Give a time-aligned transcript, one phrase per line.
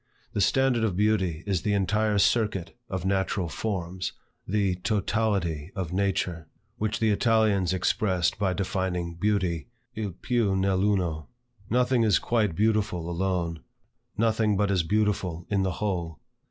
[0.33, 4.13] The standard of beauty is the entire circuit of natural forms,
[4.47, 6.47] the totality of nature;
[6.79, 11.27] which the Italians expressed by defining beauty "il piu nell' uno."
[11.69, 13.59] Nothing is quite beautiful alone:
[14.17, 16.17] nothing but is beautiful in the whole.